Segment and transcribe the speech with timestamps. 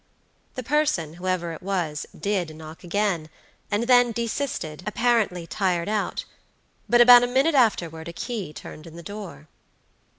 [0.55, 3.29] The person, whoever it was, did knock again,
[3.69, 6.25] and then desisted, apparently tired out;
[6.89, 9.47] but about a minute afterward a key turned in the door.